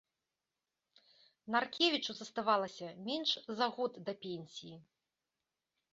[1.57, 4.77] Наркевічу заставалася менш за год да пенсіі.